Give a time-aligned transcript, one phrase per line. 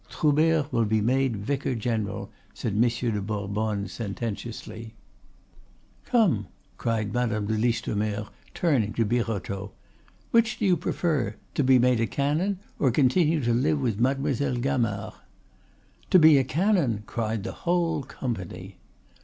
[0.09, 4.95] "Troubert will be made vicar general," said Monsieur de Bourbonne, sententiously.
[6.05, 8.25] "Come!" cried Madame de Listomere,
[8.55, 9.73] turning to Birotteau,
[10.31, 14.57] "which do you prefer, to be made a canon, or continue to live with Mademoiselle
[14.57, 15.13] Gamard?"
[16.09, 18.77] "To be a canon!" cried the whole company.